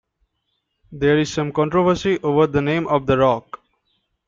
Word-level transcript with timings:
There 0.91 1.19
is 1.19 1.31
some 1.31 1.51
controversy 1.51 2.17
over 2.23 2.47
the 2.47 2.59
name 2.59 2.87
of 2.87 3.05
the 3.05 3.19
rock. 3.19 3.61